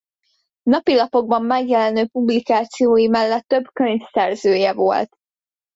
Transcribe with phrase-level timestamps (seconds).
[0.65, 5.15] Napilapokban megjelenő publikációi mellett több könyv szerzője volt.